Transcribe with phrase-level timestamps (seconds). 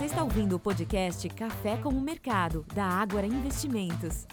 [0.00, 4.26] Você está ouvindo o podcast Café com o Mercado, da Ágora Investimentos.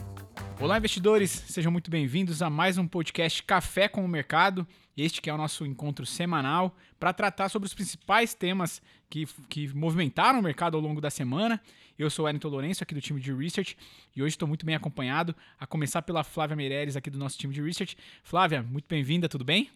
[0.61, 1.29] Olá, investidores!
[1.29, 4.65] Sejam muito bem-vindos a mais um podcast Café com o Mercado.
[4.95, 9.67] Este que é o nosso encontro semanal para tratar sobre os principais temas que, que
[9.75, 11.61] movimentaram o mercado ao longo da semana.
[11.99, 13.77] Eu sou o Wellington Lourenço, aqui do time de Research,
[14.15, 17.53] e hoje estou muito bem acompanhado, a começar pela Flávia Meireles, aqui do nosso time
[17.53, 17.97] de Research.
[18.23, 19.69] Flávia, muito bem-vinda, tudo bem?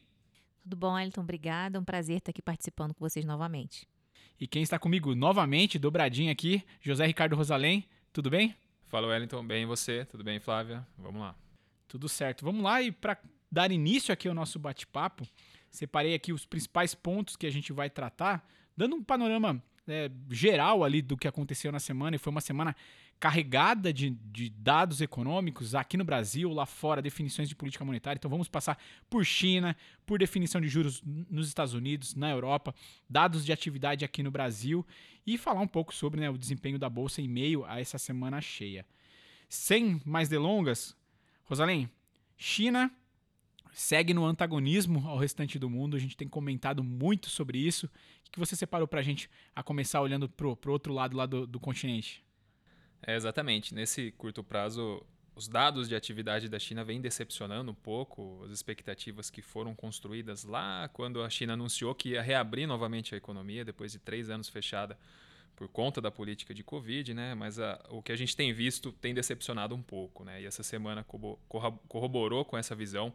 [0.64, 1.20] Tudo bom, Wellington?
[1.20, 1.78] Obrigada.
[1.78, 3.86] É um prazer estar aqui participando com vocês novamente.
[4.42, 8.56] E quem está comigo novamente, dobradinho aqui, José Ricardo Rosalém, tudo bem?
[8.88, 9.46] Fala, Wellington.
[9.46, 10.04] Bem, e você?
[10.06, 10.84] Tudo bem, Flávia?
[10.98, 11.36] Vamos lá.
[11.88, 12.44] Tudo certo.
[12.44, 13.20] Vamos lá e para
[13.52, 15.28] dar início aqui ao nosso bate-papo,
[15.70, 18.44] separei aqui os principais pontos que a gente vai tratar,
[18.76, 22.76] dando um panorama é, geral ali do que aconteceu na semana, e foi uma semana
[23.22, 28.18] carregada de, de, dados econômicos aqui no Brasil, lá fora, definições de política monetária.
[28.18, 32.74] Então vamos passar por China, por definição de juros nos Estados Unidos, na Europa,
[33.08, 34.84] dados de atividade aqui no Brasil
[35.26, 38.42] e falar um pouco sobre né, o desempenho da Bolsa em meio a essa semana
[38.42, 38.84] cheia.
[39.48, 40.98] Sem mais delongas,
[41.44, 41.88] Rosalém,
[42.36, 42.92] China
[43.72, 45.96] segue no antagonismo ao restante do mundo.
[45.96, 47.86] A gente tem comentado muito sobre isso.
[48.28, 51.28] O que você separou para a gente a começar olhando para o outro lado lá
[51.28, 52.24] do, do continente?
[53.06, 53.74] É, exatamente.
[53.74, 55.04] Nesse curto prazo,
[55.36, 60.44] os dados de atividade da China vêm decepcionando um pouco as expectativas que foram construídas
[60.44, 64.50] lá quando a China anunciou que ia reabrir novamente a economia depois de três anos
[64.50, 64.98] fechada
[65.56, 67.36] por conta da política de Covid, né?
[67.36, 70.42] Mas a, o que a gente tem visto tem decepcionado um pouco, né?
[70.42, 71.06] E essa semana
[71.88, 73.14] corroborou com essa visão.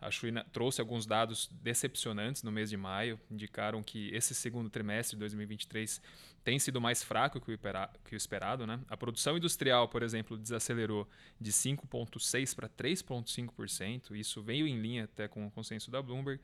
[0.00, 5.16] A China trouxe alguns dados decepcionantes no mês de maio, indicaram que esse segundo trimestre
[5.16, 6.02] de 2023
[6.46, 8.78] tem sido mais fraco que o, esperado, né?
[8.88, 11.08] A produção industrial, por exemplo, desacelerou
[11.40, 14.14] de 5,6% para 3,5%.
[14.14, 16.40] Isso veio em linha até com o consenso da Bloomberg.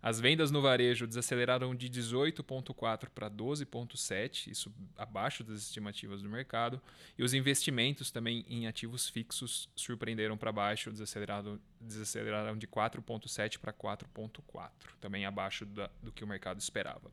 [0.00, 6.80] As vendas no varejo desaceleraram de 18,4 para 12,7, isso abaixo das estimativas do mercado.
[7.18, 13.72] E os investimentos também em ativos fixos surpreenderam para baixo, desaceleraram, desaceleraram de 4,7 para
[13.72, 14.70] 4,4,
[15.00, 17.10] também abaixo da, do que o mercado esperava.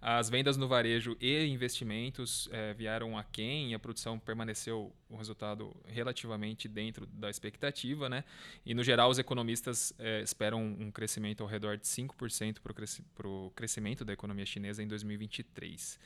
[0.00, 6.68] As vendas no varejo e investimentos é, vieram aquém a produção permaneceu um resultado relativamente
[6.68, 8.08] dentro da expectativa.
[8.08, 8.24] Né?
[8.64, 12.58] E, no geral, os economistas é, esperam um crescimento ao redor de 5%
[13.14, 15.98] para o crescimento da economia chinesa em 2023.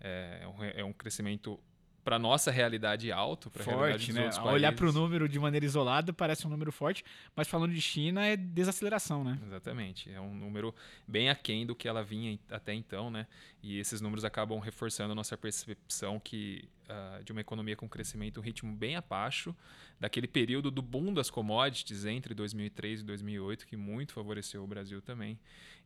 [0.00, 1.58] É, é um crescimento
[2.06, 4.30] para nossa realidade alto, para forte, né?
[4.44, 8.24] Olhar para o número de maneira isolada parece um número forte, mas falando de China
[8.24, 9.36] é desaceleração, né?
[9.44, 10.72] Exatamente, é um número
[11.04, 13.26] bem aquém do que ela vinha até então, né?
[13.60, 18.38] E esses números acabam reforçando a nossa percepção que uh, de uma economia com crescimento
[18.38, 19.52] um ritmo bem abaixo
[19.98, 25.02] daquele período do boom das commodities entre 2003 e 2008 que muito favoreceu o Brasil
[25.02, 25.36] também.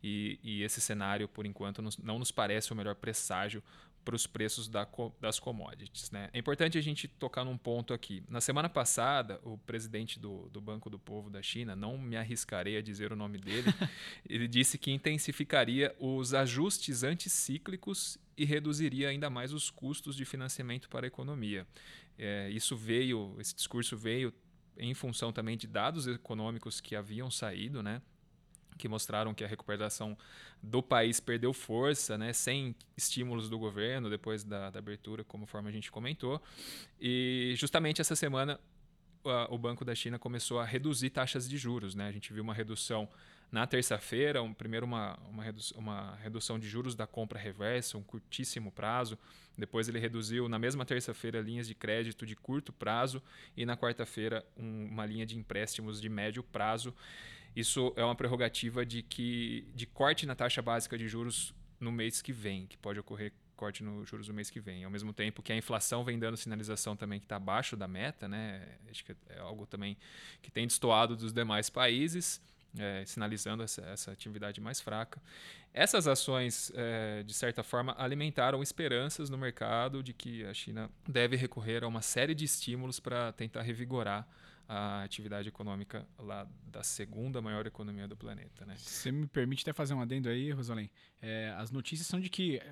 [0.02, 3.62] E, e esse cenário, por enquanto, não nos parece o melhor presságio
[4.04, 4.86] para os preços da,
[5.20, 6.10] das commodities.
[6.10, 6.28] Né?
[6.32, 8.22] É importante a gente tocar num ponto aqui.
[8.28, 12.76] Na semana passada, o presidente do, do Banco do Povo da China, não me arriscarei
[12.76, 13.68] a dizer o nome dele,
[14.28, 20.88] ele disse que intensificaria os ajustes anticíclicos e reduziria ainda mais os custos de financiamento
[20.88, 21.66] para a economia.
[22.18, 24.32] É, isso veio, esse discurso veio
[24.76, 28.00] em função também de dados econômicos que haviam saído, né?
[28.80, 30.16] Que mostraram que a recuperação
[30.62, 35.72] do país perdeu força, né, sem estímulos do governo depois da, da abertura, conforme a
[35.72, 36.42] gente comentou.
[37.00, 38.58] E justamente essa semana
[39.50, 41.94] o Banco da China começou a reduzir taxas de juros.
[41.94, 42.08] Né?
[42.08, 43.08] A gente viu uma redução
[43.52, 48.02] na terça-feira, um, primeiro uma, uma, redu uma, redução de juros da compra reversa, um
[48.02, 49.18] curtíssimo prazo.
[49.58, 53.22] Depois ele reduziu na mesma terça-feira linhas de crédito de curto prazo
[53.56, 56.94] e na quarta-feira um, uma linha de empréstimos de médio prazo.
[57.54, 62.22] Isso é uma prerrogativa de que de corte na taxa básica de juros no mês
[62.22, 64.84] que vem, que pode ocorrer corte nos juros no mês que vem.
[64.84, 68.26] Ao mesmo tempo que a inflação vem dando sinalização também que está abaixo da meta,
[68.26, 68.66] né?
[68.90, 69.98] Acho que é algo também
[70.40, 72.40] que tem destoado dos demais países.
[72.78, 75.20] É, sinalizando essa, essa, atividade mais fraca.
[75.74, 81.34] Essas ações, é, de certa forma, alimentaram esperanças no mercado de que a China deve
[81.34, 84.24] recorrer a uma série de estímulos para tentar revigorar
[84.72, 88.64] a atividade econômica lá da segunda maior economia do planeta.
[88.64, 88.76] Né?
[88.76, 90.88] Você me permite até fazer um adendo aí, Rosalém?
[91.20, 92.62] É, as notícias são de que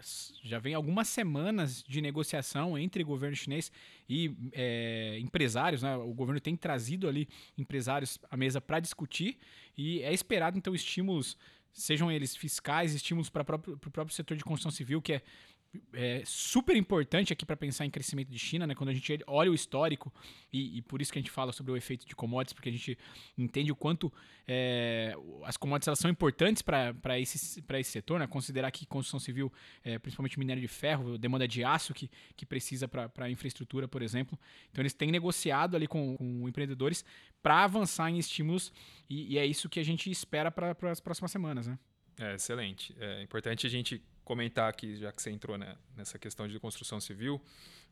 [0.45, 3.73] já vem algumas semanas de negociação entre governo chinês
[4.09, 5.83] e é, empresários.
[5.83, 5.97] Né?
[5.97, 7.29] O governo tem trazido ali
[7.59, 9.37] empresários à mesa para discutir
[9.77, 11.37] e é esperado então estímulos,
[11.73, 15.23] sejam eles fiscais, estímulos para o próprio setor de construção civil, que é
[15.93, 18.75] é, super importante aqui para pensar em crescimento de China, né?
[18.75, 20.13] Quando a gente olha o histórico,
[20.53, 22.73] e, e, por isso que a gente fala sobre o efeito de commodities, porque a
[22.73, 22.97] gente
[23.37, 24.13] entende o quanto
[24.47, 28.27] é, as commodities são importantes para esse, esse setor, né?
[28.27, 29.53] Considerar que construção civil,
[29.85, 34.01] é, principalmente minério de ferro, demanda de aço que, que precisa para a infraestrutura, por
[34.01, 34.39] exemplo.
[34.71, 37.05] Então eles têm negociado ali com, com empreendedores
[37.43, 38.73] para avançar em estímulos,
[39.09, 41.79] e, e, é isso que a gente espera para as próximas semanas, né?
[42.19, 42.95] É, excelente.
[42.99, 47.01] É importante a gente comentar aqui, já que você entrou né, nessa questão de construção
[47.01, 47.37] civil,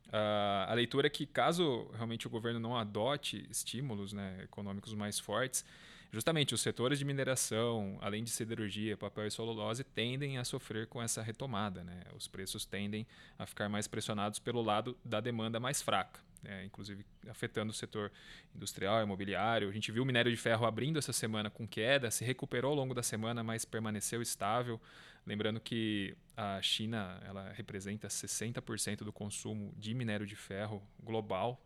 [0.08, 5.18] uh, a leitura é que caso realmente o governo não adote estímulos né, econômicos mais
[5.18, 5.64] fortes,
[6.12, 11.00] justamente os setores de mineração, além de siderurgia, papel e celulose, tendem a sofrer com
[11.00, 11.82] essa retomada.
[11.84, 12.02] Né?
[12.14, 13.06] Os preços tendem
[13.38, 16.25] a ficar mais pressionados pelo lado da demanda mais fraca.
[16.48, 18.12] É, inclusive afetando o setor
[18.54, 19.68] industrial, imobiliário.
[19.68, 22.76] A gente viu o minério de ferro abrindo essa semana com queda, se recuperou ao
[22.76, 24.80] longo da semana, mas permaneceu estável.
[25.26, 31.60] Lembrando que a China ela representa 60% do consumo de minério de ferro global.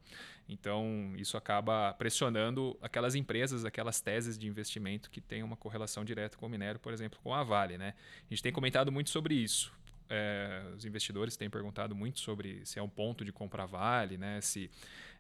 [0.49, 6.39] Então, isso acaba pressionando aquelas empresas, aquelas teses de investimento que têm uma correlação direta
[6.39, 7.77] com o minério, por exemplo, com a Vale.
[7.77, 7.95] Né?
[8.25, 9.71] A gente tem comentado muito sobre isso.
[10.13, 14.41] É, os investidores têm perguntado muito sobre se é um ponto de compra Vale, né?
[14.41, 14.69] se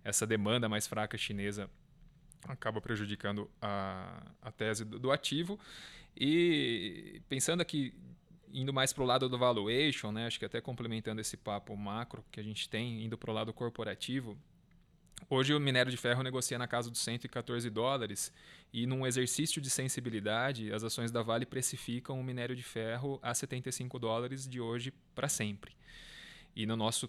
[0.03, 1.71] essa demanda mais fraca chinesa
[2.49, 5.59] acaba prejudicando a, a tese do, do ativo.
[6.17, 7.95] E pensando aqui
[8.53, 10.27] indo mais para o lado do valuation, né?
[10.27, 13.53] acho que até complementando esse papo macro que a gente tem, indo para o lado
[13.53, 14.37] corporativo,
[15.29, 18.33] hoje o minério de ferro negocia na casa dos 114 dólares
[18.73, 23.35] e num exercício de sensibilidade, as ações da Vale precificam o minério de ferro a
[23.35, 25.77] 75 dólares de hoje para sempre.
[26.55, 27.09] E no nosso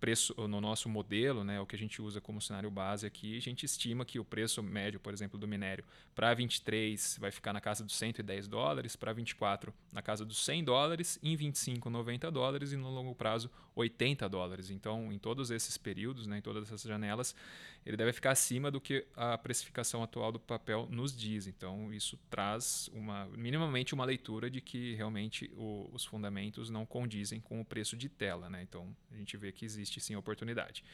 [0.00, 3.40] preço no nosso modelo, né, o que a gente usa como cenário base aqui, a
[3.40, 7.60] gente estima que o preço médio, por exemplo, do minério para 23 vai ficar na
[7.60, 12.72] casa dos 110 dólares, para 24 na casa dos 100 dólares, em 25 90 dólares
[12.72, 14.70] e no longo prazo 80 dólares.
[14.70, 17.34] Então, em todos esses períodos, né, em todas essas janelas,
[17.84, 21.46] ele deve ficar acima do que a precificação atual do papel nos diz.
[21.46, 27.40] Então, isso traz uma minimamente uma leitura de que realmente o, os fundamentos não condizem
[27.40, 28.50] com o preço de tela.
[28.50, 28.62] Né?
[28.62, 30.84] Então, a gente vê que existe sim oportunidade.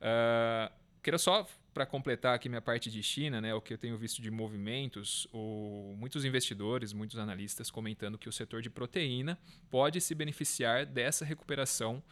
[0.00, 3.96] Uh, queria só para completar aqui minha parte de China, né, o que eu tenho
[3.96, 9.38] visto de movimentos, o, muitos investidores, muitos analistas comentando que o setor de proteína
[9.70, 12.02] pode se beneficiar dessa recuperação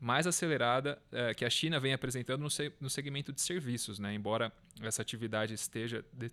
[0.00, 4.14] mais acelerada é, que a China vem apresentando no, se, no segmento de serviços, né?
[4.14, 4.50] embora
[4.80, 6.30] essa atividade esteja de,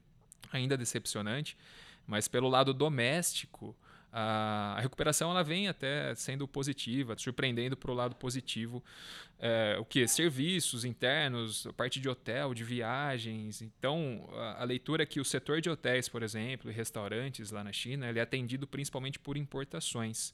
[0.51, 1.57] ainda decepcionante,
[2.07, 3.75] mas pelo lado doméstico,
[4.11, 8.83] a, recuperação ela vem até sendo positiva, surpreendendo para o lado positivo.
[9.39, 10.07] É, o que?
[10.07, 13.61] Serviços internos, parte de hotel, de viagens.
[13.61, 17.63] Então, a, a, leitura é que o setor de hotéis, por exemplo, e restaurantes lá
[17.63, 20.33] na China, ele é atendido principalmente por importações.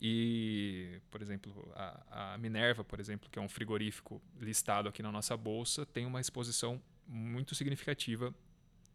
[0.00, 5.12] E, por exemplo, a, a, Minerva, por exemplo, que é um frigorífico listado aqui na
[5.12, 8.34] nossa bolsa, tem uma exposição muito significativa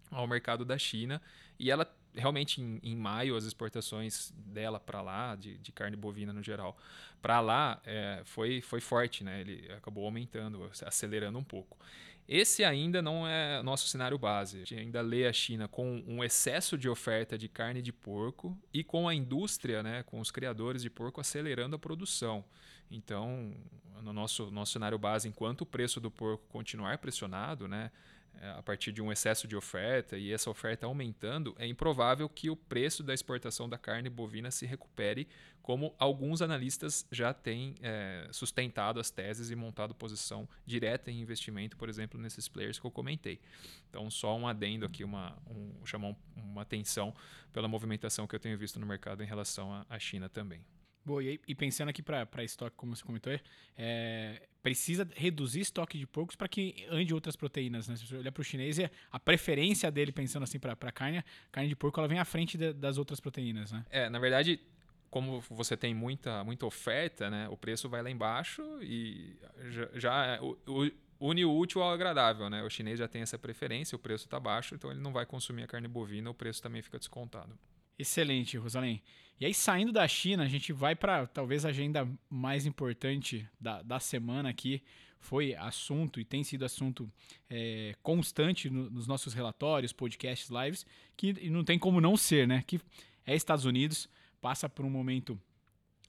[0.10, 1.22] ao mercado da China
[1.60, 1.86] e ela
[2.16, 6.78] realmente em, em maio as exportações dela para lá de, de, carne bovina no geral
[7.22, 11.78] para lá é, foi foi forte né ele acabou aumentando acelerando um pouco
[12.28, 14.58] esse ainda não é nosso cenário base.
[14.58, 18.58] A gente ainda lê a China com um excesso de oferta de carne de porco
[18.74, 22.44] e com a indústria, né, com os criadores de porco acelerando a produção.
[22.90, 23.54] Então,
[24.02, 27.92] no nosso, nosso cenário base, enquanto o preço do porco continuar pressionado, né,
[28.58, 32.56] a partir de um excesso de oferta e essa oferta aumentando, é improvável que o
[32.56, 35.28] preço da exportação da carne bovina se recupere,
[35.62, 41.76] como alguns analistas já têm é, sustentado as teses e montado posição direta em investimento,
[41.76, 43.40] por exemplo, nesses players que eu comentei.
[43.90, 47.14] Então, só um adendo aqui, uma, um, chamar uma atenção
[47.52, 50.62] pela movimentação que eu tenho visto no mercado em relação à China também.
[51.22, 53.38] E, e pensando aqui para estoque, como você comentou,
[53.78, 57.88] é, precisa reduzir estoque de porcos para que ande outras proteínas.
[57.88, 57.96] Né?
[57.96, 61.70] Se você olhar para o chinês, é a preferência dele, pensando assim para carne, carne
[61.70, 63.72] de porco, ela vem à frente de, das outras proteínas.
[63.72, 63.86] Né?
[63.92, 64.60] É, na verdade,
[65.12, 69.38] como você tem muita, muita oferta, né, o preço vai lá embaixo e
[69.70, 72.50] já, já é o, o, une o útil ao agradável.
[72.50, 72.64] Né?
[72.64, 75.64] O chinês já tem essa preferência, o preço está baixo, então ele não vai consumir
[75.64, 77.58] a carne bovina, o preço também fica descontado.
[77.98, 79.02] Excelente, Rosalém.
[79.40, 83.82] E aí, saindo da China, a gente vai para talvez a agenda mais importante da,
[83.82, 84.82] da semana aqui.
[85.20, 87.12] Foi assunto e tem sido assunto
[87.50, 90.86] é, constante no, nos nossos relatórios, podcasts, lives,
[91.18, 92.64] que não tem como não ser, né?
[92.66, 92.80] Que
[93.26, 94.08] é Estados Unidos,
[94.40, 95.40] passa por um momento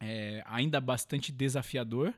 [0.00, 2.14] é, ainda bastante desafiador.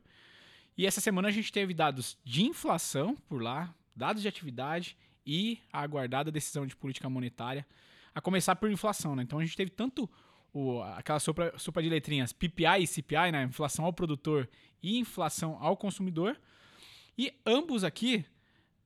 [0.76, 4.96] E essa semana a gente teve dados de inflação por lá, dados de atividade
[5.26, 7.66] e a aguardada decisão de política monetária
[8.18, 9.22] a começar por inflação, né?
[9.22, 10.10] Então a gente teve tanto
[10.52, 13.44] o, aquela sopa, sopa de letrinhas PPI e CPI, né?
[13.44, 14.48] Inflação ao produtor
[14.82, 16.37] e inflação ao consumidor.
[17.16, 18.25] E ambos aqui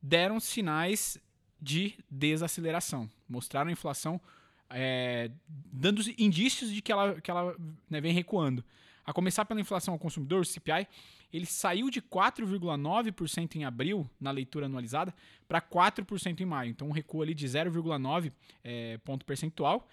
[0.02, 1.16] deram sinais
[1.58, 3.08] de desaceleração.
[3.26, 4.20] Mostraram a inflação
[4.68, 7.56] é, dando indícios de que ela, que ela
[7.88, 8.62] né, vem recuando.
[9.02, 10.86] A começar pela inflação ao consumidor, o CPI,
[11.32, 15.14] ele saiu de 4,9% em abril, na leitura anualizada,
[15.48, 16.70] para 4% em maio.
[16.70, 19.88] Então, um recuo ali de 0,9 é, ponto percentual.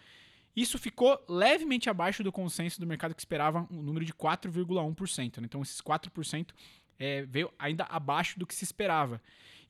[0.56, 5.38] Isso ficou levemente abaixo do consenso do mercado que esperava um número de 4,1%.
[5.38, 5.46] Né?
[5.46, 6.50] Então, esses 4%
[6.98, 9.22] é, veio ainda abaixo do que se esperava.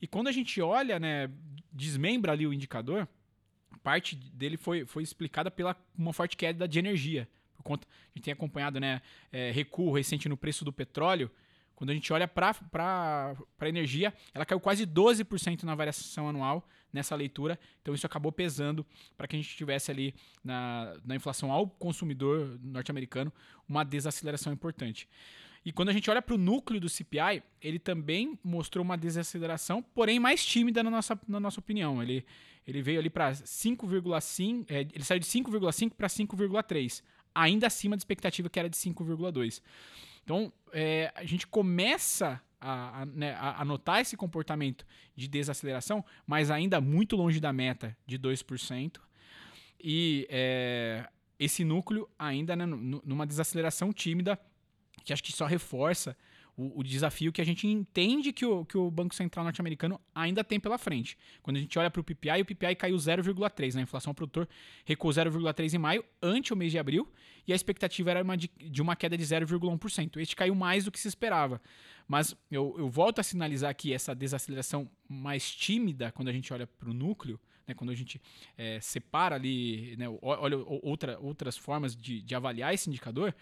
[0.01, 1.29] E quando a gente olha, né,
[1.71, 3.07] desmembra ali o indicador,
[3.83, 7.27] parte dele foi, foi explicada pela uma forte queda de energia.
[7.55, 11.29] Por conta, a gente tem acompanhado né, é, recuo recente no preço do petróleo.
[11.79, 12.53] Quando a gente olha para
[13.57, 17.57] a energia, ela caiu quase 12% na variação anual nessa leitura.
[17.81, 22.59] Então isso acabou pesando para que a gente tivesse ali na, na inflação ao consumidor
[22.61, 23.31] norte-americano
[23.65, 25.07] uma desaceleração importante.
[25.63, 29.81] E quando a gente olha para o núcleo do CPI, ele também mostrou uma desaceleração,
[29.81, 32.03] porém mais tímida na nossa, na nossa opinião.
[32.03, 32.25] Ele,
[32.67, 37.01] ele veio ali para 5,5, é, ele saiu de 5,5 para 5,3,
[37.33, 39.61] ainda acima da expectativa que era de 5,2.
[40.29, 46.51] Então, é, a gente começa a, a, né, a, notar esse comportamento de desaceleração, mas
[46.51, 48.97] ainda muito longe da meta de 2%.
[49.83, 51.09] E é,
[51.39, 54.39] esse núcleo ainda né, numa desaceleração tímida
[55.03, 56.15] que acho que só reforça
[56.59, 60.43] o, o, desafio que a gente entende que o, que o Banco Central norte-americano ainda
[60.43, 61.17] tem pela frente.
[61.41, 63.79] Quando a gente olha para o PPI, o PPI caiu 0,3, né?
[63.79, 64.47] a inflação ao produtor
[64.83, 67.09] recuou 0,3 em maio, ante o mês de abril,
[67.47, 70.17] e a expectativa era uma de, de uma queda de 0,1%.
[70.17, 71.61] Este caiu mais do que se esperava.
[72.05, 76.67] Mas eu, eu volto a sinalizar aqui essa desaceleração mais tímida quando a gente olha
[76.67, 78.21] para o núcleo, né, quando a gente
[78.57, 83.33] é, separa ali, né, olha outra, outras formas de, de avaliar esse indicador,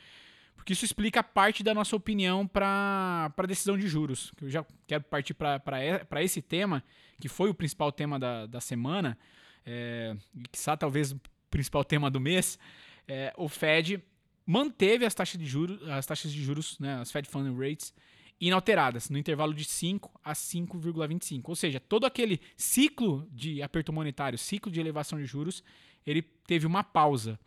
[0.58, 4.34] porque isso explica parte da nossa opinião para a decisão de juros.
[4.42, 6.84] Eu já quero partir para esse tema,
[7.22, 9.18] que foi o principal tema da, da semana,
[9.66, 10.18] é,
[10.52, 12.60] que está talvez o principal tema do mês.
[13.08, 14.04] É, o Fed
[14.46, 17.94] manteve as taxas de juros, as taxas de juros, né, as Fed Fund Rates,
[18.42, 21.44] inalteradas, no intervalo de 5 a 5,25.
[21.46, 25.64] Ou seja, todo aquele ciclo de aperto monetário, ciclo de elevação de juros,
[26.06, 27.40] ele teve uma pausa.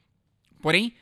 [0.63, 0.95] Porém,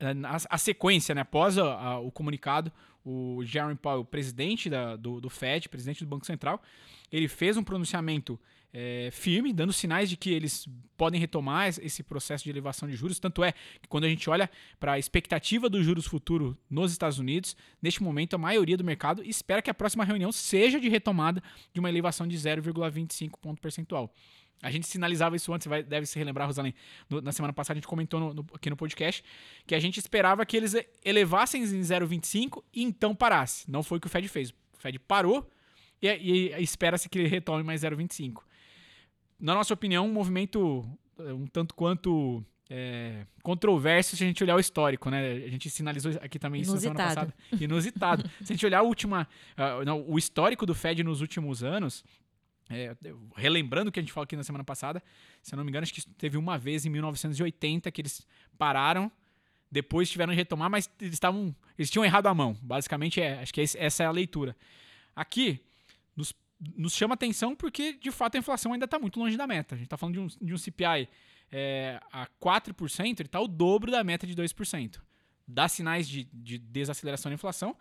[0.00, 2.72] a, a sequência, né, após a, a, o comunicado,
[3.04, 6.62] o Jeremy Powell, presidente da, do, do, Fed, presidente do Banco Central,
[7.10, 8.38] ele fez um pronunciamento
[8.72, 13.18] é, firme, dando sinais de que eles podem retomar esse processo de elevação de juros.
[13.18, 17.18] Tanto é que quando a gente olha para a expectativa dos juros futuro nos Estados
[17.18, 21.42] Unidos, neste momento a maioria do mercado espera que a próxima reunião seja de retomada
[21.72, 24.12] de uma elevação de 0,25 ponto percentual.
[24.62, 26.74] A gente sinalizava isso antes, vai, deve se relembrar, Rosalém.
[27.08, 29.22] No, na semana passada a gente comentou no, no, aqui no podcast
[29.66, 30.74] que a gente esperava que eles
[31.04, 33.70] elevassem em 0,25 e então parasse.
[33.70, 34.50] Não foi o que o Fed fez.
[34.50, 35.48] O Fed parou
[36.02, 38.42] e, e, espera-se que ele retome mais 0,25.
[39.38, 40.84] Na nossa opinião, um movimento
[41.18, 45.32] eh, um tanto quanto é, controverso se a gente olhar o histórico, né?
[45.32, 46.98] A gente sinalizou aqui também isso Inusitado.
[46.98, 47.64] na semana passada.
[47.64, 48.30] Inusitado.
[48.44, 52.04] se a gente olhar a última, uh, não, o histórico do Fed nos últimos anos,
[52.70, 52.94] é,
[53.36, 55.02] relembrando o que a gente falou aqui na semana passada,
[55.42, 59.10] se eu não me engano, acho que teve uma vez em 1980 que eles pararam,
[59.70, 61.54] depois tiveram de retomar, mas eles estavam.
[61.78, 62.56] Eles tinham errado a mão.
[62.62, 64.56] Basicamente, é, acho que essa é a leitura.
[65.14, 65.60] Aqui,
[66.16, 66.34] nos,
[66.76, 69.74] nos chama atenção porque, de fato, a inflação ainda está muito longe da meta.
[69.74, 71.08] A gente está falando de um, de um CPI
[71.50, 75.00] é, a 4%, ele está o dobro da meta de 2%.
[75.46, 77.76] Dá sinais de, de desaceleração da inflação,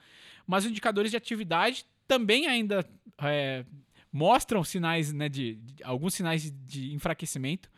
[0.46, 2.88] mas os indicadores de atividade também ainda
[3.20, 3.66] é,
[4.12, 7.70] mostram sinais, né, de, de alguns sinais de, enfraquecimento,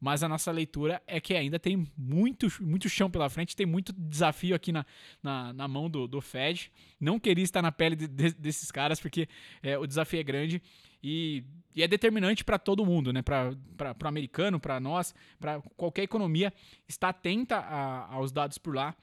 [0.00, 3.92] mas a nossa leitura é que ainda tem muito, muito chão pela frente, tem muito
[3.92, 4.84] desafio aqui na,
[5.22, 6.70] na, na mão do, do Fed.
[7.00, 9.28] Não queria estar na pele de, de, desses caras, porque
[9.62, 10.60] é, o desafio é grande
[11.02, 11.42] e,
[11.74, 13.22] e é determinante para todo mundo, né?
[13.22, 13.54] para
[14.02, 16.52] o americano, para nós, para qualquer economia,
[16.88, 18.94] estar atenta a, aos dados por lá.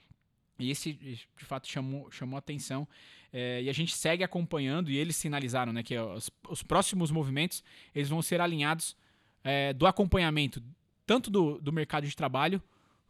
[0.59, 2.87] E esse, de fato, chamou, chamou atenção.
[3.33, 7.63] É, e a gente segue acompanhando, e eles sinalizaram né, que os, os próximos movimentos
[7.95, 8.95] eles vão ser alinhados
[9.43, 10.61] é, do acompanhamento
[11.05, 12.61] tanto do, do mercado de trabalho,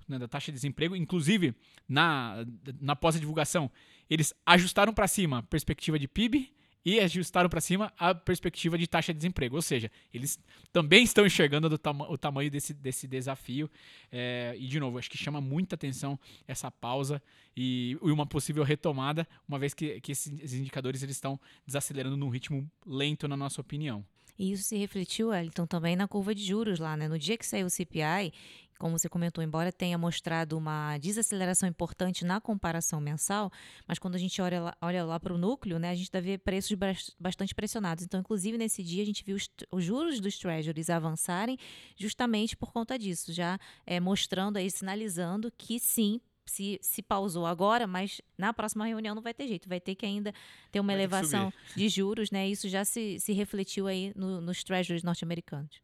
[0.07, 1.53] né, da taxa de desemprego, inclusive
[1.87, 2.45] na,
[2.79, 3.69] na pós-divulgação,
[4.09, 6.51] eles ajustaram para cima a perspectiva de PIB
[6.85, 9.55] e ajustaram para cima a perspectiva de taxa de desemprego.
[9.55, 10.39] Ou seja, eles
[10.71, 13.69] também estão enxergando tama o tamanho desse, desse desafio.
[14.11, 17.21] É, e, de novo, acho que chama muita atenção essa pausa
[17.55, 22.29] e, e uma possível retomada, uma vez que, que esses indicadores eles estão desacelerando num
[22.29, 24.05] ritmo lento, na nossa opinião.
[24.41, 27.07] E isso se refletiu, Elton, também na curva de juros lá, né?
[27.07, 28.33] No dia que saiu o CPI,
[28.81, 33.51] como você comentou, embora tenha mostrado uma desaceleração importante na comparação mensal,
[33.87, 36.31] mas quando a gente olha lá, olha lá para o núcleo, né, a gente deve
[36.31, 36.75] ver preços
[37.19, 38.03] bastante pressionados.
[38.03, 41.59] Então, inclusive, nesse dia, a gente viu os, os juros dos treasuries avançarem
[41.95, 47.85] justamente por conta disso, já é, mostrando aí, sinalizando que sim, se, se pausou agora,
[47.85, 50.33] mas na próxima reunião não vai ter jeito, vai ter que ainda
[50.71, 52.49] ter uma vai elevação de juros, né?
[52.49, 55.79] Isso já se, se refletiu aí no, nos treasuries norte-americanos.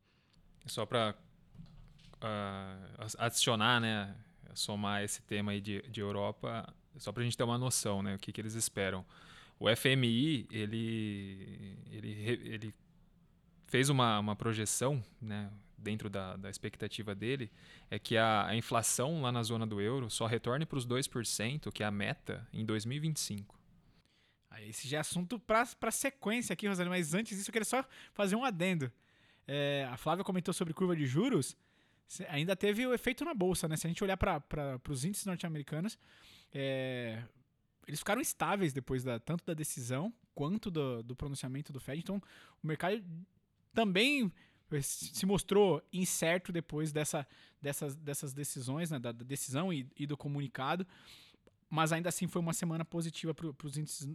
[0.66, 1.16] Só para
[2.22, 4.16] uh, adicionar, né,
[4.54, 8.16] somar esse tema aí de, de Europa, só para a gente ter uma noção, né,
[8.16, 9.06] o que, que eles esperam.
[9.60, 12.12] O FMI, ele, ele,
[12.46, 12.74] ele
[13.68, 17.52] fez uma, uma projeção, né, dentro da, da expectativa dele,
[17.90, 21.72] é que a, a inflação lá na zona do euro só retorne para os 2%,
[21.72, 23.58] que é a meta, em 2025.
[24.62, 28.36] Esse já é assunto para sequência aqui, Rosane, mas antes disso eu queria só fazer
[28.36, 28.92] um adendo.
[29.48, 31.56] É, a Flávia comentou sobre curva de juros
[32.30, 33.76] ainda teve o efeito na bolsa, né?
[33.76, 35.98] Se a gente olhar para os índices norte-americanos,
[36.54, 37.24] é,
[37.88, 42.00] eles ficaram estáveis depois da, tanto da decisão quanto do, do pronunciamento do Fed.
[42.00, 42.22] Então,
[42.62, 43.04] o mercado
[43.74, 44.32] também
[44.72, 47.28] eh, se mostrou incerto depois dessa,
[47.62, 50.86] dessas, dessas decisões, né, da, da decisão e, e, do comunicado,
[51.70, 54.08] mas ainda assim foi uma semana positiva para os índices,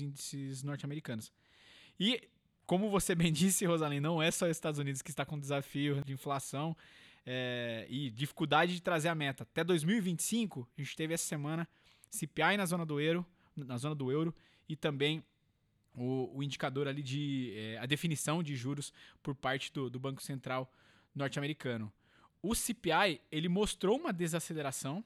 [0.00, 1.32] índices norte-americanos.
[1.98, 2.28] E,
[2.66, 6.02] como você bem disse, Rosalind, não é só os Estados Unidos que está com desafio
[6.04, 6.76] de inflação
[7.30, 9.42] é, e dificuldade de trazer a meta.
[9.42, 11.68] Até 2025, a gente teve essa semana
[12.10, 14.34] CPI na zona do euro, na zona do euro
[14.66, 15.22] e também
[15.94, 20.22] o, o indicador ali de é, a definição de juros por parte do, do Banco
[20.22, 20.72] Central
[21.14, 21.92] norte-americano.
[22.40, 25.04] O CPI ele mostrou uma desaceleração,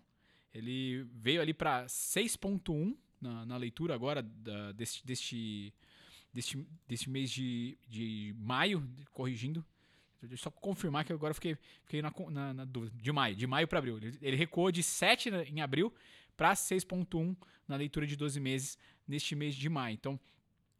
[0.54, 5.74] ele veio ali para 6,1 na, na, leitura agora da, deste, deste,
[6.32, 9.64] deste, deste mês de, de maio, corrigindo,
[10.28, 12.96] Deixa eu só confirmar que agora eu fiquei, fiquei na, na, na dúvida.
[13.00, 13.96] De maio, de maio para abril.
[13.96, 15.92] Ele, ele, recuou de 7 em abril
[16.36, 17.36] para 6,1
[17.66, 19.94] na leitura de 12 meses neste mês de maio.
[19.94, 20.18] Então,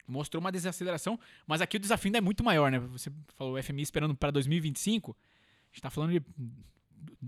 [0.07, 2.79] mostrou uma desaceleração, mas aqui o desafio ainda é muito maior, né?
[2.79, 5.11] Você falou o FMI esperando para 2025.
[5.11, 5.15] A
[5.67, 6.23] gente está falando de.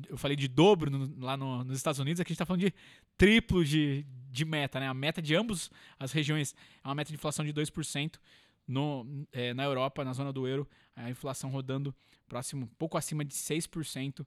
[0.09, 2.61] Eu falei de dobro no, lá no, nos Estados Unidos, aqui a gente está falando
[2.61, 2.73] de
[3.16, 4.87] triplo de, de meta, né?
[4.87, 8.18] A meta de ambas as regiões é uma meta de inflação de 2%
[8.66, 11.94] no, é, na Europa, na zona do euro, a inflação rodando
[12.29, 14.27] próximo, pouco acima de 6%.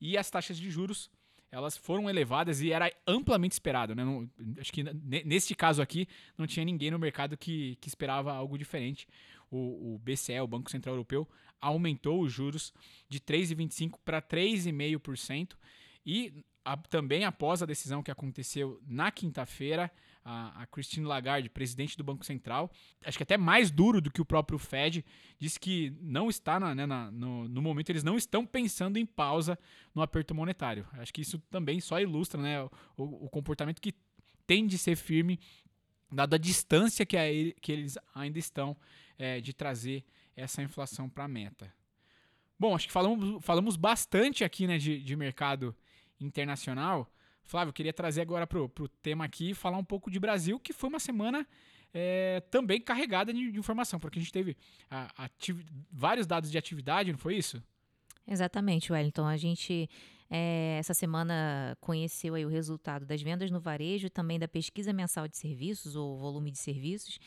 [0.00, 1.10] E as taxas de juros,
[1.50, 3.94] elas foram elevadas e era amplamente esperado.
[3.94, 4.04] Né?
[4.04, 4.28] Não,
[4.60, 9.06] acho que neste caso aqui, não tinha ninguém no mercado que, que esperava algo diferente.
[9.50, 11.28] O, o BCE, o Banco Central Europeu,
[11.60, 12.72] aumentou os juros
[13.08, 15.54] de 3,25% para 3,5%.
[16.04, 19.90] E a, também após a decisão que aconteceu na quinta-feira,
[20.26, 22.68] a, a, Christine Lagarde, presidente do Banco Central,
[23.04, 25.04] acho que até mais duro do que o próprio Fed,
[25.38, 29.06] disse que não está na, né, na, no, no, momento, eles não estão pensando em
[29.06, 29.56] pausa
[29.94, 30.84] no aperto monetário.
[30.94, 32.60] Acho que isso também só ilustra né,
[32.96, 33.94] o, o comportamento que
[34.48, 35.38] tem de ser firme,
[36.10, 37.24] dada a distância que, a,
[37.60, 38.76] que eles ainda estão
[39.16, 41.72] é, de trazer essa inflação para a meta.
[42.58, 45.72] Bom, acho que falamos, falamos bastante aqui né, de, de mercado
[46.18, 47.08] internacional.
[47.46, 50.88] Flávio, queria trazer agora para o tema aqui falar um pouco de Brasil, que foi
[50.88, 51.46] uma semana
[51.94, 54.56] é, também carregada de, de, informação, porque a gente teve
[54.90, 55.30] a,
[55.90, 57.62] vários dados de atividade, não foi isso?
[58.26, 59.24] Exatamente, Wellington.
[59.24, 59.88] A gente
[60.28, 64.92] é, essa semana conheceu aí o resultado das vendas no varejo e também da pesquisa
[64.92, 67.18] mensal de serviços, ou volume de serviços,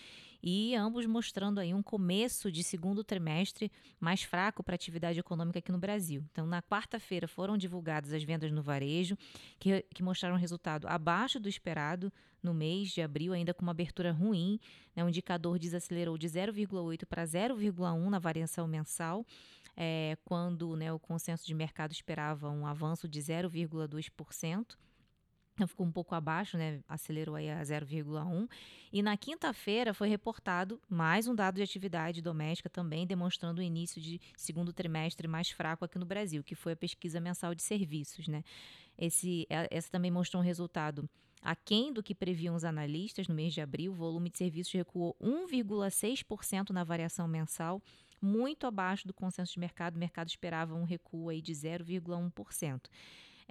[0.41, 5.60] e ambos mostrando aí um começo de segundo trimestre mais fraco para a atividade econômica
[5.60, 6.23] aqui no Brasil.
[6.32, 9.17] Então, na quarta-feira foram divulgadas as vendas no varejo,
[9.60, 14.12] que, que mostraram resultado abaixo do esperado no mês de abril, ainda com uma abertura
[14.12, 14.60] ruim.
[14.95, 15.04] Né?
[15.04, 19.25] O indicador desacelerou de 0,8 para 0,1 na variação mensal.
[19.75, 24.75] É, quando né, o consenso de mercado esperava um avanço de 0,2%.
[25.67, 26.82] Ficou um pouco abaixo, né?
[26.88, 28.50] acelerou aí a 0,1.
[28.91, 34.02] E na quinta-feira foi reportado mais um dado de atividade doméstica também, demonstrando o início
[34.02, 38.28] de segundo trimestre mais fraco aqui no Brasil, que foi a pesquisa mensal de serviços.
[38.28, 38.43] Né?
[38.98, 41.10] Esse, é, essa também mostrou um resultado
[41.41, 43.91] aquém do que previam os analistas no mês de abril.
[43.91, 47.82] O volume de serviços recuou 1,6% na variação mensal,
[48.22, 49.95] muito abaixo do consenso de mercado.
[49.95, 52.82] O mercado esperava um recuo aí de 0,1%.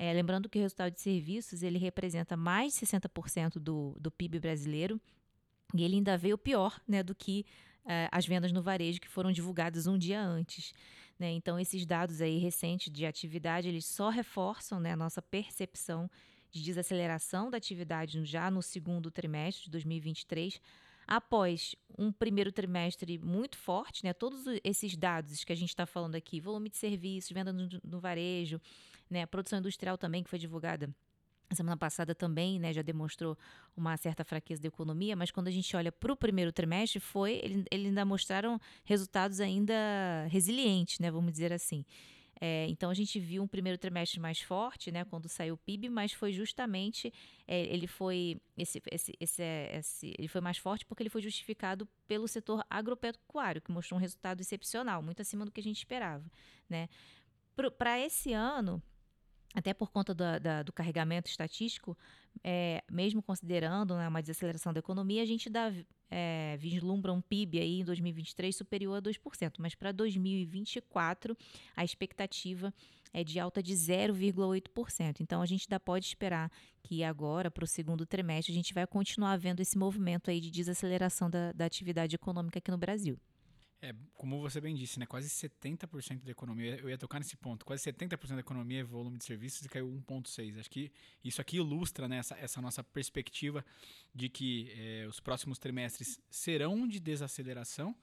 [0.00, 4.38] É, lembrando que o resultado de serviços ele representa mais de 60% do, do PIB
[4.38, 5.00] brasileiro
[5.74, 7.44] e ele ainda veio pior né, do que
[7.84, 10.72] é, as vendas no varejo que foram divulgadas um dia antes.
[11.18, 11.32] Né?
[11.32, 16.08] Então, esses dados aí recentes de atividade, eles só reforçam né, a nossa percepção
[16.48, 20.60] de desaceleração da atividade já no segundo trimestre de 2023,
[21.08, 24.12] após um primeiro trimestre muito forte, né?
[24.12, 28.00] Todos esses dados que a gente está falando aqui, volume de serviços, venda no, no
[28.00, 28.60] varejo,
[29.10, 29.26] né?
[29.26, 30.88] Produção industrial também, que foi divulgada
[31.50, 33.36] a semana passada também, né, já demonstrou
[33.76, 37.40] uma certa fraqueza da economia, mas quando a gente olha para o primeiro trimestre, foi,
[37.42, 39.74] eles ele ainda mostraram resultados ainda
[40.28, 41.84] resilientes, né, vamos dizer assim.
[42.40, 45.88] É, então a gente viu um primeiro trimestre mais forte, né, quando saiu o PIB,
[45.88, 47.12] mas foi justamente
[47.46, 51.88] é, ele foi esse, esse, esse, esse, ele foi mais forte porque ele foi justificado
[52.06, 56.24] pelo setor agropecuário, que mostrou um resultado excepcional, muito acima do que a gente esperava,
[56.68, 56.88] né.
[57.76, 58.80] Para esse ano,
[59.58, 61.98] até por conta do, da, do carregamento estatístico,
[62.44, 65.72] é, mesmo considerando né, uma desaceleração da economia, a gente dá,
[66.08, 71.36] é, vislumbra um PIB aí em 2023 superior a 2%, mas para 2024
[71.76, 72.72] a expectativa
[73.12, 75.20] é de alta de 0,8%.
[75.20, 78.86] Então a gente ainda pode esperar que agora, para o segundo trimestre, a gente vai
[78.86, 83.18] continuar vendo esse movimento aí de desaceleração da, da atividade econômica aqui no Brasil.
[83.80, 85.06] É, como você bem disse, né?
[85.06, 89.18] Quase 70% da economia, eu ia tocar nesse ponto, quase 70% da economia é volume
[89.18, 90.58] de serviços e caiu 1,6%.
[90.58, 90.90] Acho que
[91.22, 93.64] isso aqui ilustra né, essa, essa nossa perspectiva
[94.12, 97.96] de que é, os próximos trimestres serão de desaceleração,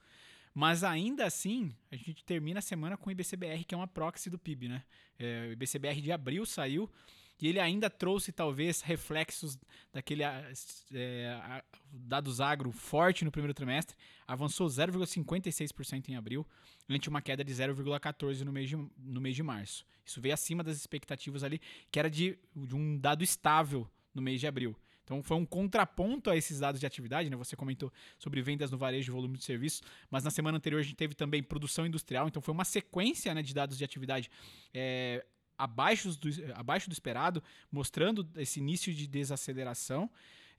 [0.54, 4.30] mas ainda assim, a gente termina a semana com o IBCBR, que é uma proxy
[4.30, 4.82] do PIB, né?
[5.18, 6.90] É, o IBCBR de abril saiu
[7.40, 9.58] e ele ainda trouxe, talvez, reflexos
[9.92, 13.96] daquele é, dados agro forte no primeiro trimestre.
[14.26, 16.46] Avançou 0,56% em abril,
[16.88, 19.84] de uma queda de 0,14% no, mês de, no mês de março.
[20.04, 24.40] Isso veio acima das expectativas ali, que era de, de um dado estável no mês
[24.40, 24.74] de abril.
[25.06, 27.36] Então foi um contraponto a esses dados de atividade, né?
[27.36, 30.82] Você comentou sobre vendas no varejo e volume de serviços, mas na semana anterior a
[30.82, 34.28] gente teve também produção industrial, então foi uma sequência né, de dados de atividade
[34.74, 35.24] é,
[35.56, 40.10] abaixo do, abaixo do esperado, mostrando esse início de desaceleração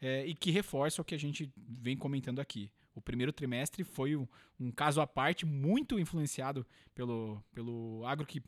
[0.02, 2.72] é, e que reforça o que a gente vem comentando aqui.
[2.94, 4.28] O primeiro trimestre foi um,
[4.60, 8.42] um caso à parte, muito influenciado pelo, pelo agro que.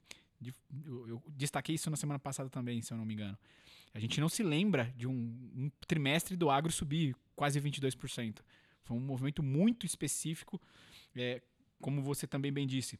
[0.85, 3.37] Eu, destaquei isso na semana passada também, se eu não me engano.
[3.93, 5.11] A gente não se lembra de um,
[5.55, 8.39] um trimestre do agro subir quase 22%.
[8.83, 10.61] Foi um movimento muito específico,
[11.15, 11.41] é,
[11.81, 12.99] como você também bem disse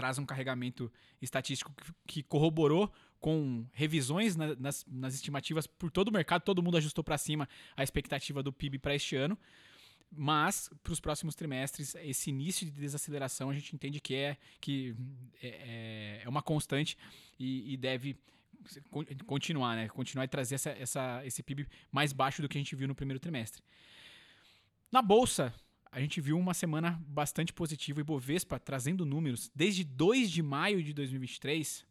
[0.00, 1.70] traz um carregamento estatístico
[2.06, 7.04] que, corroborou com revisões na, nas, nas, estimativas por todo o mercado, todo mundo ajustou
[7.04, 9.36] para cima a expectativa do PIB para este ano.
[10.10, 14.96] Mas para os próximos trimestres, esse início de desaceleração a gente entende que é, que
[15.42, 16.96] é, é, é uma constante
[17.38, 18.16] e, e deve
[19.26, 19.88] continuar, né?
[19.88, 22.94] Continuar e trazer essa, essa, esse PIB mais baixo do que a gente viu no
[22.94, 23.62] primeiro trimestre.
[24.90, 25.54] Na bolsa,
[25.92, 29.50] a gente viu uma semana bastante positiva e Bovespa trazendo números.
[29.54, 31.84] Desde 2 de maio de 2023,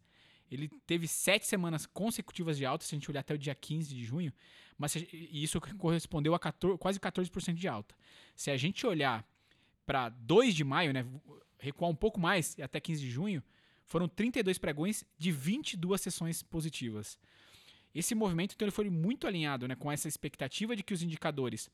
[0.50, 3.94] ele teve sete semanas consecutivas de alta, se a gente olhar até o dia 15
[3.94, 4.32] de junho,
[4.78, 7.94] mas isso correspondeu a 14, quase 14% de alta.
[8.34, 9.24] Se a gente olhar
[9.84, 11.04] para 2 de maio, né,
[11.58, 13.42] recuar um pouco mais, até 15 de junho,
[13.84, 17.18] foram 32 pregões de 22 sessões positivas.
[17.94, 21.68] Esse movimento então, ele foi muito alinhado né, com essa expectativa de que os indicadores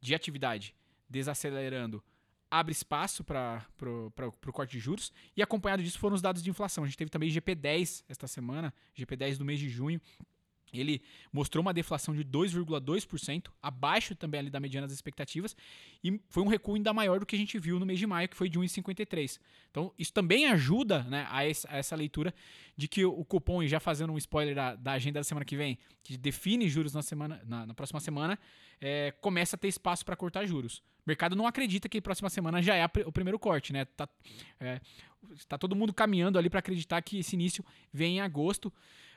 [0.00, 0.74] de atividade
[1.08, 2.02] desacelerando,
[2.50, 5.12] abre espaço para o corte de juros.
[5.36, 6.84] E acompanhado disso foram os dados de inflação.
[6.84, 10.00] A gente teve também GP10 esta semana, GP10 do mês de junho.
[10.72, 11.00] Ele
[11.32, 15.56] mostrou uma deflação de 2,2%, abaixo também ali da mediana das expectativas,
[16.02, 18.28] e foi um recuo ainda maior do que a gente viu no mês de maio,
[18.28, 19.38] que foi de 1,53.
[19.70, 22.34] Então, isso também ajuda né, a, essa, leitura
[22.76, 25.56] de que o cupom, e já fazendo um spoiler da, da, agenda da semana que
[25.56, 28.38] vem, que define juros na, semana, na, na próxima semana,
[28.80, 30.78] é, começa a ter espaço para cortar juros.
[30.78, 33.84] O mercado não acredita que próxima semana já é o primeiro corte, né?
[33.84, 34.08] Tá,
[34.58, 34.80] é,
[35.48, 38.72] tá todo mundo caminhando ali para acreditar que esse início vem em agosto,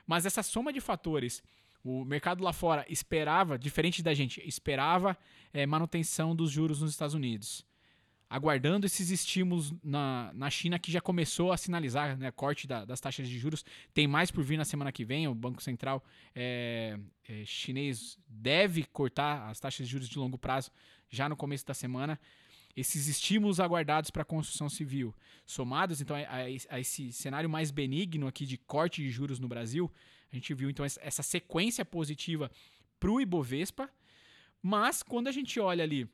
[0.06, 1.42] mas essa soma de fatores,
[1.84, 5.16] o mercado lá fora esperava, diferente da gente, esperava
[5.52, 7.64] é, manutenção dos juros nos Estados Unidos
[8.30, 13.00] aguardando esses estímulos na, na China, que já começou a sinalizar né, corte da, das
[13.00, 13.64] taxas de juros.
[13.92, 15.26] Tem mais por vir na semana que vem.
[15.26, 16.96] O Banco Central é,
[17.28, 20.70] é, chinês deve cortar as taxas de juros de longo prazo
[21.10, 22.20] já no começo da semana.
[22.76, 28.26] Esses estímulos aguardados para a construção civil, somados então a, a, esse cenário mais benigno
[28.26, 29.90] aqui de corte de juros no Brasil,
[30.32, 32.50] a gente viu então essa sequência positiva
[32.98, 33.90] para o Ibovespa.
[34.62, 36.08] Mas quando a gente olha ali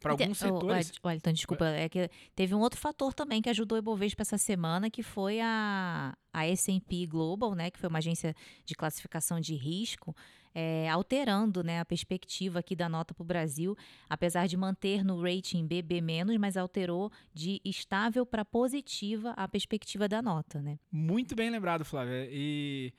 [0.00, 0.92] para alguns setores.
[1.02, 4.38] Olha, então, desculpa, é que teve um outro fator também que ajudou o Ibovespa essa
[4.38, 8.34] semana, que foi a, a S&P Global, né, que foi uma agência
[8.64, 10.14] de classificação de risco,
[10.54, 13.76] é, alterando né, a perspectiva aqui da nota para o Brasil,
[14.08, 16.00] apesar de manter no rating BB-,
[16.38, 20.60] mas alterou de estável para positiva a perspectiva da nota.
[20.60, 20.78] Né?
[20.90, 22.26] Muito bem lembrado, Flávia.
[22.30, 22.92] E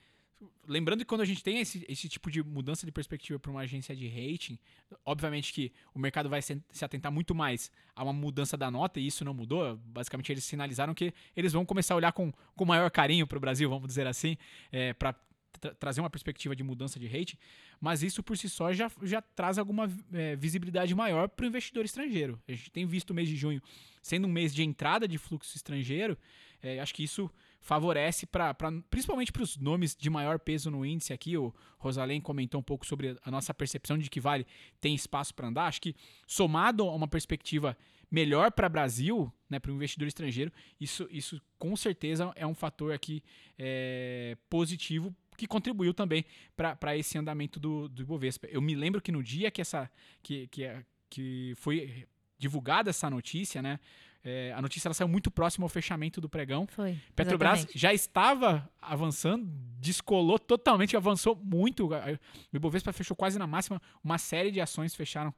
[0.66, 3.60] lembrando que quando a gente tem esse, esse tipo de mudança de perspectiva para uma
[3.60, 4.58] agência de rating,
[5.04, 9.00] obviamente que o mercado vai se, se, atentar muito mais a uma mudança da nota,
[9.00, 9.76] e isso não mudou.
[9.76, 13.40] Basicamente, eles sinalizaram que eles vão começar a olhar com, com maior carinho para o
[13.40, 14.36] Brasil, vamos dizer assim,
[14.70, 15.14] é, para
[15.60, 17.36] tra trazer uma perspectiva de mudança de rating,
[17.80, 21.84] mas isso por si só já, já traz alguma é, visibilidade maior para o investidor
[21.84, 22.40] estrangeiro.
[22.48, 23.62] A gente tem visto o mês de junho
[24.02, 26.18] sendo um mês de entrada de fluxo estrangeiro,
[26.62, 27.30] é, acho que isso
[27.62, 28.54] favorece para
[28.90, 31.38] principalmente para os nomes de maior peso no índice aqui.
[31.38, 34.46] O Rosalém comentou um pouco sobre a nossa percepção de que Vale
[34.80, 35.66] tem espaço para andar.
[35.66, 35.94] Acho que
[36.26, 37.76] somado a uma perspectiva
[38.10, 42.92] melhor para Brasil, né, para o investidor estrangeiro, isso, isso com certeza é um fator
[42.92, 43.22] aqui
[43.58, 48.48] é, positivo que contribuiu também para esse andamento do, do Ibovespa.
[48.48, 49.90] Eu me lembro que no dia que essa
[50.22, 50.68] que, que,
[51.08, 53.80] que foi divulgada essa notícia, né?
[54.24, 56.66] É, a notícia ela saiu muito próximo ao fechamento do pregão.
[56.68, 56.98] Foi.
[57.14, 57.78] Petrobras exatamente.
[57.78, 61.88] já estava avançando, descolou totalmente, avançou muito.
[61.88, 63.82] O Ibovespa fechou quase na máxima.
[64.02, 65.34] Uma série de ações fecharam,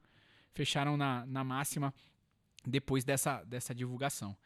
[0.53, 1.95] fecharam na, na máxima
[2.67, 4.37] depois dessa, dessa divulgação.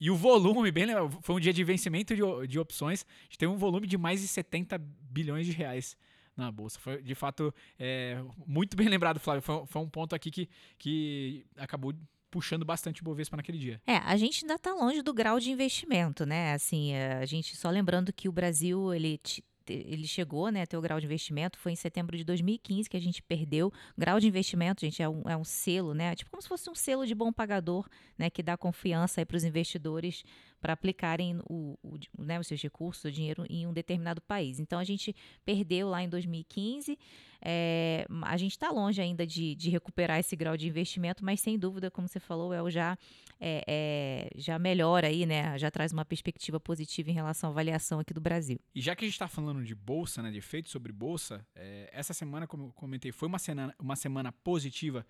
[0.00, 0.86] E o volume, bem
[1.20, 3.04] foi um dia de vencimento de, de opções.
[3.04, 5.96] A gente teve um volume de mais de 70 bilhões de reais
[6.36, 6.78] na bolsa.
[6.78, 9.42] Foi, de fato, é, muito bem lembrado, Flávio.
[9.42, 11.92] Foi, foi, um ponto aqui que, que acabou
[12.30, 13.80] puxando bastante o Bovespa naquele dia.
[13.86, 16.54] É, a gente ainda está longe do grau de investimento, né?
[16.54, 19.20] Assim, a gente só lembrando que o Brasil ele
[19.68, 22.96] ele chegou né, a ter o grau de investimento, foi em setembro de 2015 que
[22.96, 23.72] a gente perdeu.
[23.96, 26.14] Grau de investimento, gente, é um, é um selo, né?
[26.14, 27.88] Tipo como se fosse um selo de bom pagador,
[28.18, 28.28] né?
[28.30, 30.24] Que dá confiança para os investidores
[30.60, 34.60] para aplicarem o, o, né, os seus recursos, o dinheiro em um determinado país.
[34.60, 36.98] Então a gente perdeu lá em 2015.
[37.42, 41.58] É, a gente está longe ainda de, de, recuperar esse grau de investimento, mas sem
[41.58, 42.98] dúvida, como você falou, El já,
[43.40, 45.58] é, é, já melhora aí, né?
[45.58, 48.60] Já traz uma perspectiva positiva em relação à avaliação aqui do Brasil.
[48.74, 51.88] E já que a gente está falando de bolsa, né, de efeitos sobre bolsa, é,
[51.92, 55.06] essa semana, como eu comentei, foi uma semana, uma semana positiva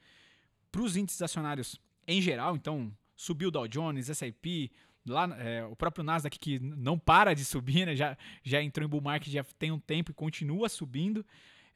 [0.70, 2.54] para os índices acionários em geral.
[2.54, 4.70] Então, subiu o Dow Jones, S&P,
[5.10, 7.94] lá é, o próprio Nasdaq que não para de subir, né?
[7.94, 11.24] já, já entrou em bull market já tem um tempo e continua subindo.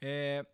[0.01, 0.45] É,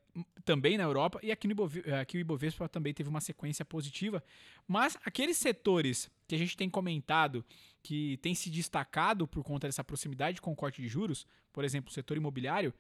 [0.45, 4.23] também na Europa e aqui, no Ibovespa, aqui o Ibovespa também teve uma sequência positiva,
[4.67, 7.45] mas aqueles setores que a gente tem comentado
[7.83, 11.91] que tem se destacado por conta dessa proximidade com o corte de juros, por exemplo,
[11.91, 12.75] o setor imobiliário,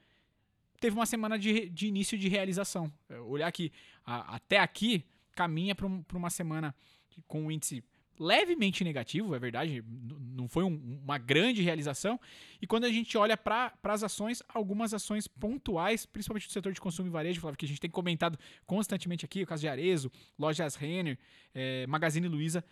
[0.78, 2.92] teve uma semana de, de início de realização.
[3.08, 3.72] É, olhar que
[4.04, 6.74] a, até aqui caminha para um, uma semana
[7.26, 7.82] com um índice
[8.20, 9.82] levemente negativo, é verdade,
[10.36, 12.20] não foi um, uma grande realização.
[12.60, 16.80] E quando a gente olha para as ações, algumas ações pontuais, principalmente do setor de
[16.80, 20.74] consumo e varejo, que a gente tem comentado constantemente aqui, o caso de Arezo, Lojas
[20.74, 21.18] Renner,
[21.54, 22.62] é, Magazine Luiza,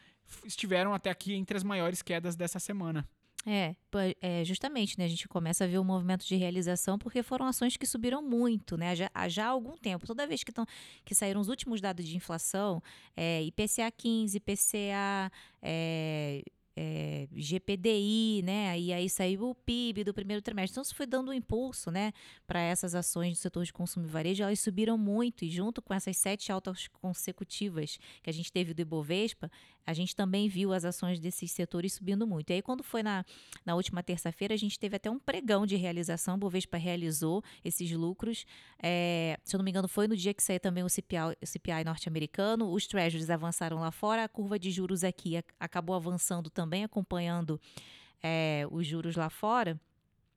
[0.45, 3.09] estiveram até aqui entre as maiores quedas dessa semana.
[3.51, 3.75] É,
[4.21, 5.07] é, justamente, né?
[5.07, 8.77] A gente começa a ver o movimento de realização porque foram ações que subiram muito,
[8.77, 8.95] né?
[8.95, 10.07] Já, já há algum tempo.
[10.07, 10.67] Toda vez que, tão,
[11.03, 12.83] que saíram os últimos dados de inflação,
[13.17, 15.33] é, IPCA 15, IPCA,
[15.63, 16.43] é,
[16.81, 18.79] é, GPDI, né?
[18.79, 20.75] E aí saiu o PIB do primeiro trimestre.
[20.75, 22.13] Então, isso foi dando um impulso, né,
[22.47, 24.45] para essas ações do setor de consumo e varejo.
[24.45, 28.83] Elas subiram muito e junto com essas sete altas consecutivas que a gente teve do
[28.83, 29.51] Ibovespa,
[29.89, 32.51] a gente também viu as ações desses setores subindo muito.
[32.51, 33.25] E aí, quando foi na,
[33.65, 36.39] na última terça-feira, a gente teve até um pregão de realização.
[36.39, 38.45] Bovespa realizou esses lucros.
[38.83, 41.47] É, se eu não me engano, foi no dia que saiu também o CPI, o
[41.47, 42.71] CPI norte-americano.
[42.71, 44.25] Os treasuries avançaram lá fora.
[44.25, 47.59] A curva de juros aqui acabou avançando também, acompanhando
[48.23, 49.81] é, os juros lá fora.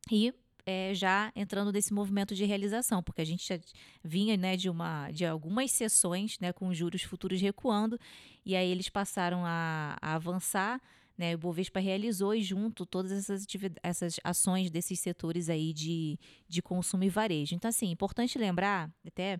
[0.10, 0.34] E
[0.66, 3.60] é, já entrando nesse movimento de realização, porque a gente já
[4.04, 8.00] vinha né, de, uma, de algumas sessões né, com juros futuros recuando,
[8.46, 10.82] e aí eles passaram a, a avançar,
[11.18, 13.46] né, o Bovespa realizou e junto todas essas,
[13.84, 17.54] essas ações desses setores aí de, de consumo e varejo.
[17.54, 19.40] Então, assim, importante lembrar, até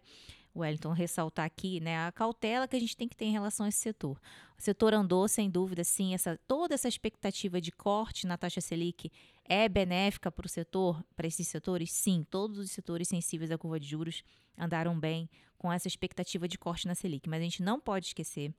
[0.56, 3.70] Wellington ressaltar aqui, né, a cautela que a gente tem que ter em relação a
[3.70, 4.20] esse setor.
[4.58, 9.12] O setor andou, sem dúvida, sim, essa, toda essa expectativa de corte na taxa Selic
[9.46, 11.92] é benéfica para o setor, para esses setores?
[11.92, 14.24] Sim, todos os setores sensíveis à curva de juros
[14.58, 18.54] andaram bem com essa expectativa de corte na Selic, mas a gente não pode esquecer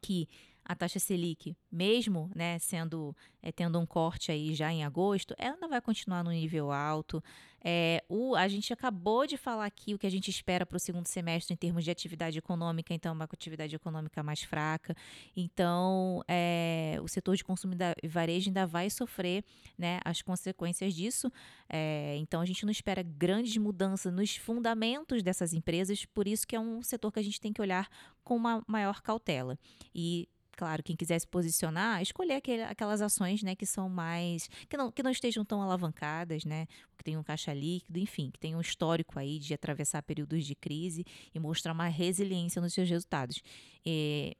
[0.00, 0.28] que
[0.64, 5.54] a taxa Selic, mesmo né, sendo é, tendo um corte aí já em agosto, ela
[5.54, 7.22] ainda vai continuar no nível alto.
[7.66, 10.80] É, o, a gente acabou de falar aqui o que a gente espera para o
[10.80, 14.94] segundo semestre em termos de atividade econômica, então uma atividade econômica mais fraca.
[15.34, 19.42] Então, é, o setor de consumo e varejo ainda vai sofrer
[19.78, 21.32] né, as consequências disso.
[21.68, 26.56] É, então, a gente não espera grandes mudanças nos fundamentos dessas empresas, por isso que
[26.56, 27.88] é um setor que a gente tem que olhar
[28.22, 29.58] com uma maior cautela.
[29.94, 34.76] E claro, quem quiser se posicionar, escolher aquele, aquelas ações, né, que são mais que
[34.76, 38.58] não, que não estejam tão alavancadas, né, que tenham um caixa líquido, enfim, que tenham
[38.58, 43.42] um histórico aí de atravessar períodos de crise e mostrar uma resiliência nos seus resultados.
[43.84, 44.36] E,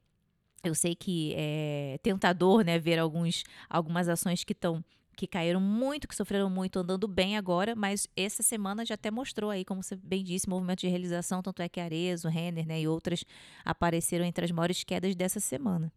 [0.63, 4.83] eu sei que é tentador, né, ver alguns, algumas ações que estão
[5.15, 9.49] que caíram muito, que sofreram muito, andando bem agora, mas essa semana já até mostrou
[9.49, 12.87] aí, como você bem disse, movimento de realização, tanto é que Arezo, Renner, né, e
[12.87, 13.23] outras
[13.63, 15.89] apareceram entre as maiores quedas dessa semana.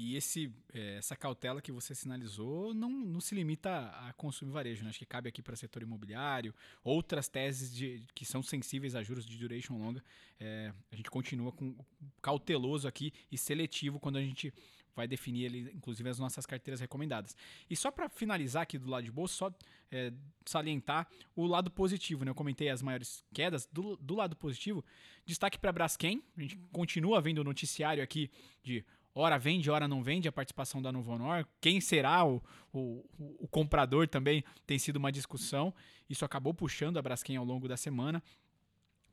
[0.00, 4.54] E esse, é, essa cautela que você sinalizou não, não se limita a consumo e
[4.54, 4.84] varejo.
[4.84, 4.90] Né?
[4.90, 9.26] Acho que cabe aqui para setor imobiliário, outras teses de, que são sensíveis a juros
[9.26, 10.00] de duration longa.
[10.38, 11.74] É, a gente continua com
[12.22, 14.54] cauteloso aqui e seletivo quando a gente
[14.94, 17.36] vai definir ele, inclusive as nossas carteiras recomendadas.
[17.68, 19.54] E só para finalizar aqui do lado de bolsa, só
[19.90, 20.12] é,
[20.44, 22.24] salientar o lado positivo.
[22.24, 22.30] Né?
[22.30, 23.68] Eu comentei as maiores quedas.
[23.72, 24.84] Do, do lado positivo,
[25.26, 26.22] destaque para Braskem.
[26.36, 28.30] A gente continua vendo o noticiário aqui
[28.62, 31.46] de hora vende, hora não vende a participação da Novo Honor.
[31.60, 32.42] Quem será o,
[32.72, 33.04] o,
[33.40, 35.74] o, comprador também tem sido uma discussão.
[36.08, 38.22] Isso acabou puxando a Braskem ao longo da semana.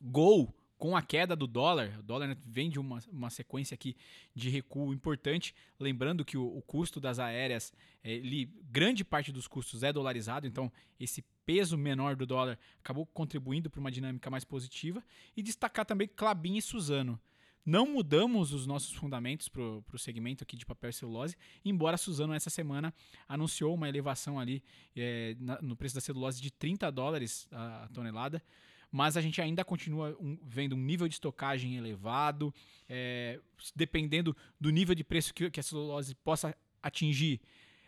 [0.01, 3.95] Gol com a queda do dólar, o dólar vem de uma, uma sequência aqui
[4.33, 5.55] de recuo importante.
[5.79, 10.45] Lembrando que o, o custo das aéreas, é, ele, grande parte dos custos é dolarizado,
[10.45, 15.03] então esse peso menor do dólar acabou contribuindo para uma dinâmica mais positiva.
[15.35, 17.19] E destacar também Clabin e Suzano.
[17.65, 21.97] Não mudamos os nossos fundamentos para o segmento aqui de papel e celulose, embora a
[21.97, 22.93] Suzano essa semana
[23.27, 24.63] anunciou uma elevação ali
[24.95, 28.43] é, na, no preço da celulose de 30 dólares a, a tonelada,
[28.91, 32.53] mas a gente ainda continua um, vendo um nível de estocagem elevado,
[32.87, 33.39] é,
[33.75, 37.41] dependendo do nível de preço que, que a celulose possa atingir.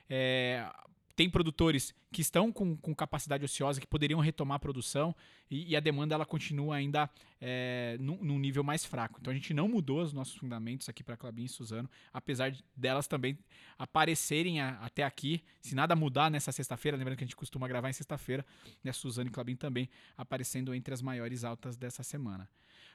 [0.10, 0.68] É,
[1.18, 5.16] tem produtores que estão com, com capacidade ociosa, que poderiam retomar a produção,
[5.50, 7.10] e, e a demanda ela continua ainda
[7.42, 9.18] é, num, num, nível mais fraco.
[9.20, 12.64] Então a gente não mudou os nossos fundamentos aqui para Clabin e Suzano, apesar de
[12.76, 13.36] delas também
[13.80, 15.44] aparecerem a, até aqui.
[15.60, 18.46] Se nada mudar nessa sexta-feira, lembrando que a gente costuma gravar em sexta-feira,
[18.84, 22.48] né, Suzano e Clabin também aparecendo entre as maiores altas dessa semana.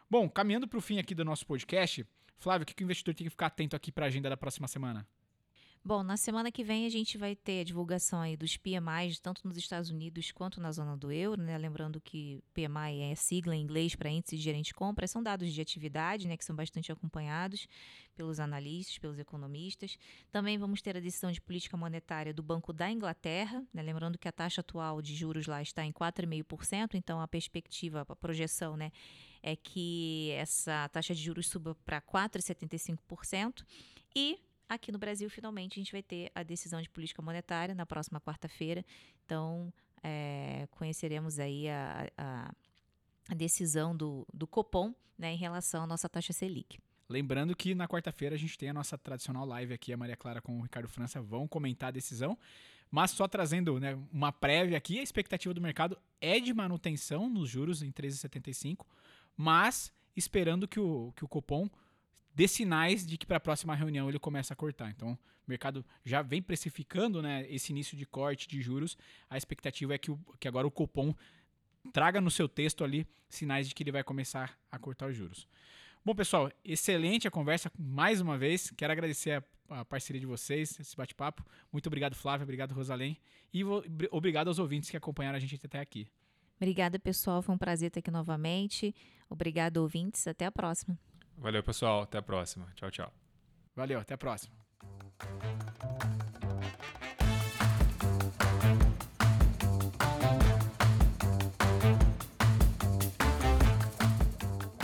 [0.08, 2.06] Bom, caminhando para o fim aqui do nosso podcast,
[2.38, 4.36] Flávio, o que, que o investidor tem que ficar atento aqui para a agenda da
[4.36, 5.04] próxima semana?
[5.84, 9.44] Bom, na semana que vem a gente vai ter a divulgação aí dos PMIs, tanto
[9.44, 11.58] nos Estados Unidos quanto na zona do euro, né?
[11.58, 15.52] Lembrando que PMI é sigla em inglês para índice de gerente de compra, são dados
[15.52, 17.66] de atividade, né, que são bastante acompanhados
[18.14, 19.98] pelos analistas, pelos economistas.
[20.30, 23.82] Também vamos ter a decisão de política monetária do Banco da Inglaterra, né?
[23.82, 28.14] Lembrando que a taxa atual de juros lá está em 4,5%, então a perspectiva, a
[28.14, 28.92] projeção, né,
[29.42, 33.64] é que essa taxa de juros suba para 4,75%
[34.14, 37.84] e Aqui no Brasil, finalmente, a gente vai ter a decisão de política monetária na
[37.84, 38.84] próxima quarta-feira.
[39.24, 39.72] Então,
[40.02, 42.54] é, conheceremos aí a, a,
[43.28, 46.78] a, decisão do, do Copom né, em relação à nossa taxa Selic.
[47.08, 50.40] Lembrando que na quarta-feira a gente tem a nossa tradicional live aqui, a Maria Clara
[50.40, 52.38] com o Ricardo França vão comentar a decisão.
[52.90, 57.48] Mas só trazendo né, uma prévia aqui, a expectativa do mercado é de manutenção nos
[57.48, 58.84] juros em 13,75,
[59.34, 61.70] mas esperando que o, que o Copom
[62.34, 64.90] dê sinais de que para a próxima reunião ele começa a cortar.
[64.90, 68.96] Então, o mercado já vem precificando né, esse início de corte de juros.
[69.28, 71.14] A expectativa é que, o, que agora o Copom
[71.92, 75.48] traga no seu texto ali sinais de que ele vai começar a cortar os juros.
[76.04, 78.70] Bom, pessoal, excelente a conversa mais uma vez.
[78.76, 81.44] Quero agradecer a, a parceria de vocês, esse bate-papo.
[81.72, 82.44] Muito obrigado, Flávia.
[82.44, 83.18] Obrigado, Rosalém.
[83.52, 86.08] E vou, obrigado aos ouvintes que acompanharam a gente até aqui.
[86.56, 87.42] Obrigada, pessoal.
[87.42, 88.94] Foi um prazer estar aqui novamente.
[89.28, 90.26] Obrigado, ouvintes.
[90.26, 90.98] Até a próxima.
[91.42, 92.02] Valeu, pessoal.
[92.02, 92.66] Até a próxima.
[92.76, 93.12] Tchau, tchau.
[93.74, 94.54] Valeu, até a próxima.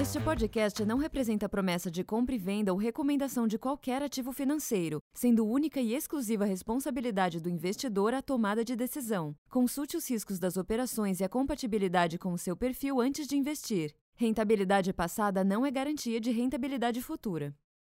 [0.01, 5.01] Este podcast não representa promessa de compra e venda ou recomendação de qualquer ativo financeiro,
[5.13, 9.37] sendo única e exclusiva responsabilidade do investidor a tomada de decisão.
[9.51, 13.95] Consulte os riscos das operações e a compatibilidade com o seu perfil antes de investir.
[14.21, 17.55] Rentabilidade passada não é garantia de rentabilidade futura.